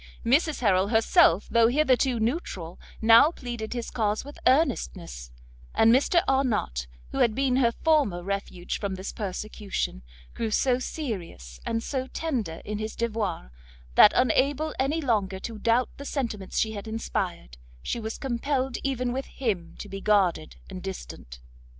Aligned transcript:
Mrs 0.25 0.61
Harrel 0.61 0.87
herself, 0.87 1.47
though 1.47 1.67
hitherto 1.67 2.19
neutral, 2.19 2.79
now 3.03 3.29
pleaded 3.29 3.73
his 3.73 3.91
cause 3.91 4.25
with 4.25 4.39
earnestness; 4.47 5.29
and 5.75 5.93
Mr 5.93 6.23
Arnott, 6.27 6.87
who 7.11 7.19
had 7.19 7.35
been 7.35 7.57
her 7.57 7.71
former 7.71 8.23
refuge 8.23 8.79
from 8.79 8.95
this 8.95 9.11
persecution, 9.11 10.01
grew 10.33 10.49
so 10.49 10.79
serious 10.79 11.59
and 11.67 11.83
so 11.83 12.07
tender 12.07 12.63
in 12.65 12.79
his 12.79 12.95
devoirs, 12.95 13.51
that 13.93 14.11
unable 14.15 14.73
any 14.79 15.01
longer 15.01 15.37
to 15.41 15.59
doubt 15.59 15.91
the 15.97 16.03
sentiments 16.05 16.57
she 16.57 16.71
had 16.71 16.87
inspired, 16.87 17.57
she 17.83 17.99
was 17.99 18.17
compelled 18.17 18.77
even 18.83 19.13
with 19.13 19.27
him 19.27 19.75
to 19.77 19.87
be 19.87 20.01
guarded 20.01 20.55
and 20.67 20.81
distant. 20.81 21.41